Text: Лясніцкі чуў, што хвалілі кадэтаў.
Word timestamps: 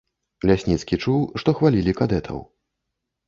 Лясніцкі 0.51 0.97
чуў, 1.03 1.19
што 1.43 1.49
хвалілі 1.59 1.95
кадэтаў. 1.99 2.39